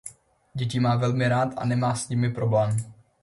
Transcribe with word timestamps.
Děti 0.53 0.79
má 0.79 0.95
velmi 0.95 1.27
rád 1.27 1.53
a 1.57 1.65
nemá 1.65 1.95
s 1.95 2.09
nimi 2.09 2.29
problém. 2.33 2.77